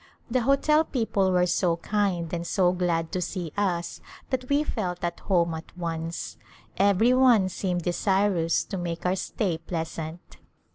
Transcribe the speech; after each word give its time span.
The 0.31 0.41
hotel 0.41 0.83
people 0.83 1.29
were 1.31 1.45
so 1.45 1.77
kind 1.77 2.33
and 2.33 2.47
so 2.47 2.71
glad 2.71 3.11
to 3.11 3.21
see 3.21 3.53
us 3.55 4.01
that 4.31 4.49
we 4.49 4.63
felt 4.63 5.03
at 5.03 5.19
home 5.19 5.53
at 5.53 5.77
once. 5.77 6.37
Every 6.75 7.13
one 7.13 7.49
seemed 7.49 7.83
desirous 7.83 8.63
to 8.63 8.79
make 8.79 9.05
our 9.05 9.15
stay 9.15 9.59
pleasant. 9.59 10.37